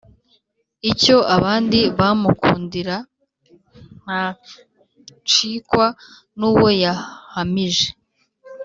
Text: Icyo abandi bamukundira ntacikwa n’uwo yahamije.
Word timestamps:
Icyo 0.91 1.17
abandi 1.35 1.79
bamukundira 1.99 2.95
ntacikwa 4.03 5.85
n’uwo 6.37 6.69
yahamije. 6.83 7.87